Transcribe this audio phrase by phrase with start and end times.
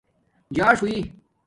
[0.55, 0.97] جاݽ ہݸئ